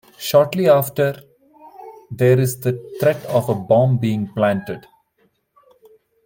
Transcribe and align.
Shortly 0.17 0.67
after, 0.67 1.21
there 2.09 2.39
is 2.39 2.59
the 2.59 2.81
threat 2.99 3.23
of 3.27 3.49
a 3.49 3.53
bomb 3.53 3.99
being 3.99 4.27
planted. 4.33 4.87